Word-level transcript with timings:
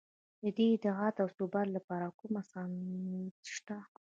د 0.41 0.43
دې 0.57 0.65
ادعا 0.75 1.07
د 1.15 1.19
اثبات 1.27 1.67
لپاره 1.77 2.07
کوم 2.19 2.33
سند 2.51 2.75
نشته. 3.41 3.77